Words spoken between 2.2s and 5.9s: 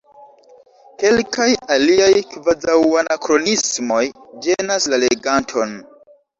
kvazaŭanakronismoj ĝenas la leganton.